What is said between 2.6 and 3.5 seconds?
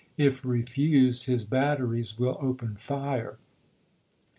fii e."